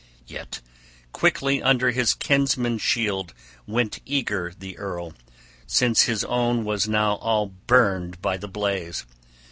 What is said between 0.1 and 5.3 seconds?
Yet quickly under his kinsman's shield went eager the earl,